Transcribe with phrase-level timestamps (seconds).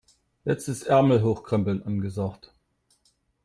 [0.45, 2.55] Jetzt ist Ärmel hochkrempeln angesagt.